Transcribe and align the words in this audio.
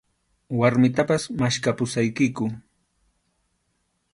Warmitapas 0.61 1.23
maskhapusaykiku. 1.41 2.45